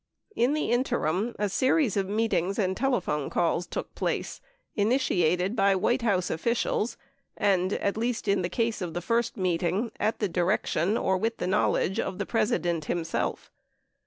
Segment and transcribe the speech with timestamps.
[0.35, 4.41] In the interim, a series of meet ings and telephone calls took place,
[4.75, 6.97] initiated by White House officials
[7.37, 11.37] and, at least in the case of the first meeting, at the direction or with
[11.37, 13.51] the knowledge of the President, himself.